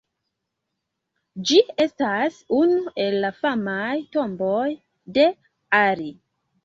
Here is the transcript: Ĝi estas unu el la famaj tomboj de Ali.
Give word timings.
Ĝi 1.49 1.59
estas 1.85 2.39
unu 2.61 2.79
el 3.05 3.19
la 3.27 3.33
famaj 3.43 3.93
tomboj 4.17 4.67
de 5.19 5.29
Ali. 5.83 6.09